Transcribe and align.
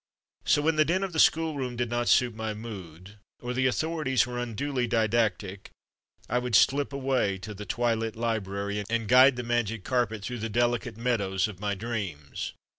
So 0.47 0.63
when 0.63 0.77
the 0.77 0.83
din 0.83 1.03
of 1.03 1.13
the 1.13 1.19
schoolroom 1.19 1.75
did 1.75 1.91
not 1.91 2.09
suit 2.09 2.33
my 2.33 2.55
mood, 2.55 3.19
or 3.39 3.53
the 3.53 3.67
authorities 3.67 4.25
were 4.25 4.39
80 4.39 4.39
THE 4.39 4.45
DAY 4.47 4.53
BEFORE 4.53 4.65
YESTERDAY 4.65 4.67
unduly 4.71 4.87
didactic, 4.87 5.69
I 6.27 6.39
would 6.39 6.55
slip 6.55 6.91
away 6.91 7.37
to 7.37 7.53
the 7.53 7.65
twilit 7.67 8.15
library 8.15 8.83
and 8.89 9.07
guide 9.07 9.35
the 9.35 9.43
magic 9.43 9.83
carpet 9.83 10.23
through 10.23 10.39
the 10.39 10.49
delicate 10.49 10.97
meadows 10.97 11.47
of 11.47 11.59
my 11.59 11.75
dreams. 11.75 12.53